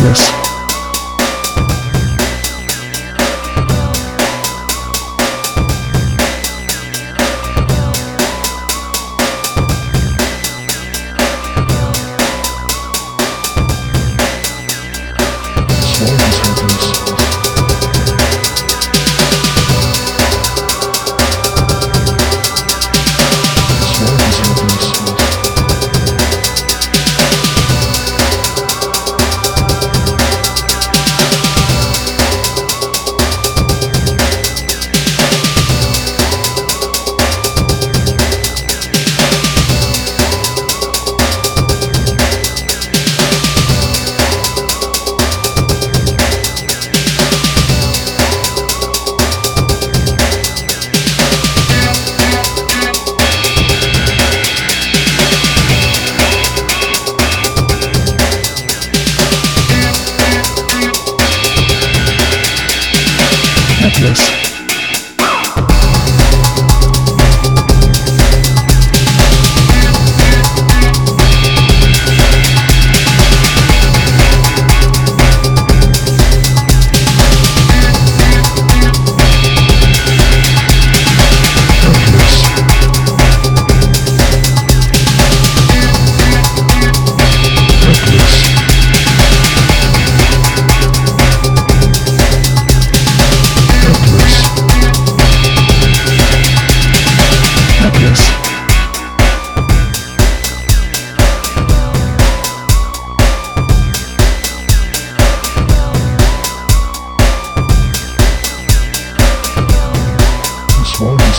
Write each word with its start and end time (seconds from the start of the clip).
Necklace. 0.00 0.49
Necklace. 64.00 64.39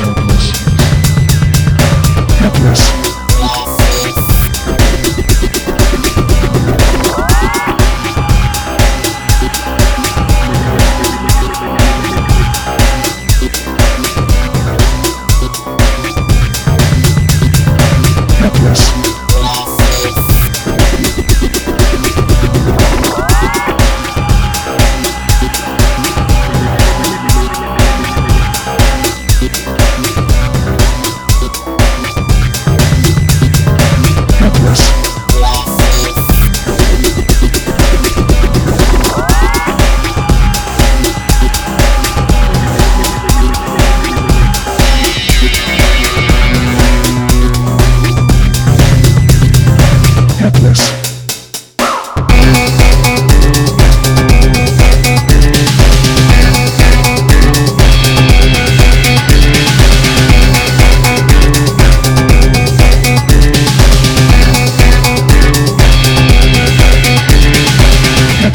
Swans 0.00 0.16
happens. 0.16 0.29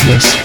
Necklace. 0.05 0.44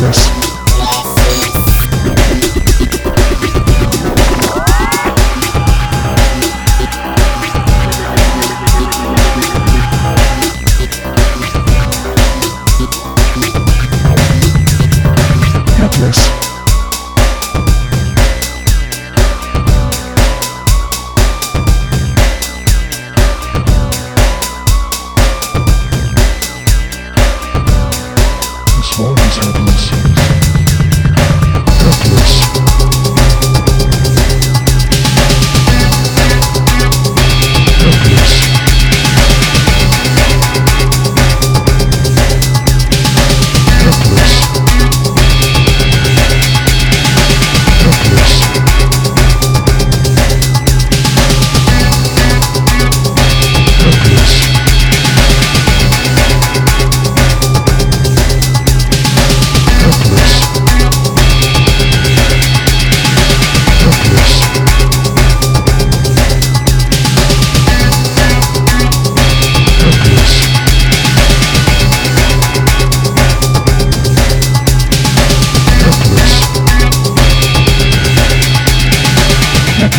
Yes. 0.00 0.27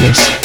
Yes. 0.01 0.38